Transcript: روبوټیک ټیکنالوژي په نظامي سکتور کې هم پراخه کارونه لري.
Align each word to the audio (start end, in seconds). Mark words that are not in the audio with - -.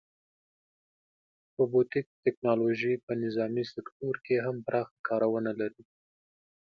روبوټیک 1.57 2.07
ټیکنالوژي 2.23 2.93
په 3.05 3.13
نظامي 3.23 3.63
سکتور 3.73 4.15
کې 4.25 4.35
هم 4.45 4.55
پراخه 4.65 4.95
کارونه 5.07 5.51
لري. 5.59 5.83